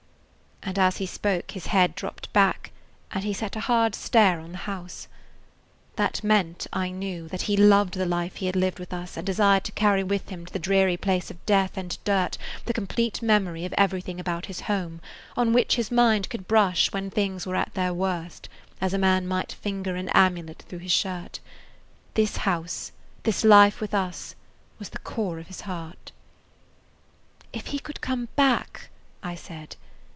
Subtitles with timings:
[0.63, 2.71] and as he spoke his head dropped back,
[3.11, 5.07] and he set a hard stare on the house.
[5.95, 9.25] That meant, I knew, that he loved the life he had lived with us and
[9.25, 13.23] desired to carry with him to the dreary place of death and dirt the complete
[13.23, 15.01] memory of everything about his home,
[15.35, 18.47] on which his mind could brush when things were at their worst,
[18.79, 21.39] as a man might finger an amulet through his shirt.
[22.13, 22.91] This house,
[23.23, 24.35] this life with us,
[24.77, 26.11] was the core of his heart.
[27.51, 28.89] "If he could come back!"
[29.23, 29.75] I said.